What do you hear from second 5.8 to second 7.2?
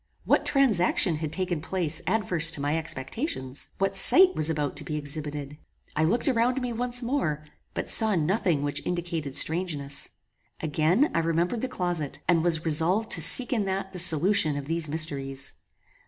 I looked around me once